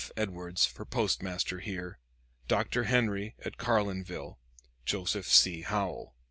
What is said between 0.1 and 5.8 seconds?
Edwards; for postmaster here, Dr. Henry; at Carlinville, Joseph C.